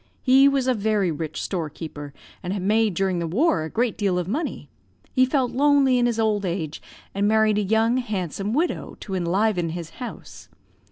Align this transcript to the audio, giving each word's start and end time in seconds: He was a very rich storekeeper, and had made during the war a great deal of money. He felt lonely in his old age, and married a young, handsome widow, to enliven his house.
He 0.23 0.47
was 0.47 0.65
a 0.67 0.73
very 0.73 1.11
rich 1.11 1.39
storekeeper, 1.39 2.11
and 2.41 2.53
had 2.53 2.63
made 2.63 2.95
during 2.95 3.19
the 3.19 3.27
war 3.27 3.61
a 3.65 3.69
great 3.69 3.99
deal 3.99 4.17
of 4.17 4.27
money. 4.27 4.67
He 5.13 5.27
felt 5.27 5.51
lonely 5.51 5.99
in 5.99 6.07
his 6.07 6.19
old 6.19 6.43
age, 6.43 6.81
and 7.13 7.27
married 7.27 7.59
a 7.59 7.61
young, 7.61 7.97
handsome 7.97 8.51
widow, 8.51 8.97
to 9.01 9.13
enliven 9.13 9.69
his 9.69 9.91
house. 10.01 10.49